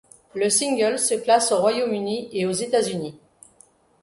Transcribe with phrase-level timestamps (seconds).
[0.33, 3.19] Le single se classe au Royaume-Uni et aux États-Unis.